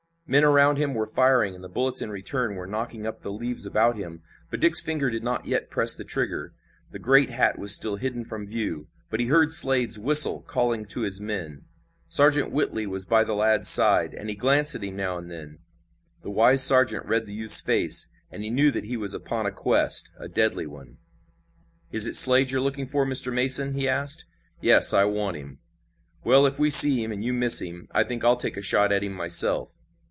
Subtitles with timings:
[0.27, 3.65] Men around him were firing, and the bullets in return were knocking up the leaves
[3.65, 6.53] about him, but Dick's finger did not yet press the trigger.
[6.91, 11.01] The great hat was still hidden from view, but he heard Slade's whistle calling to
[11.01, 11.65] his men.
[12.07, 15.59] Sergeant Whitley was by the lad's side, and he glanced at him now and then.
[16.21, 19.51] The wise sergeant read the youth's face, and he knew that he was upon a
[19.51, 20.95] quest, a deadly one.
[21.91, 23.33] "Is it Slade you're looking for, Mr.
[23.33, 24.23] Mason?" he asked.
[24.61, 25.59] "Yes, I want him!"
[26.23, 28.93] "Well, if we see him, and you miss him, I think I'll take a shot
[28.93, 29.77] at him myself."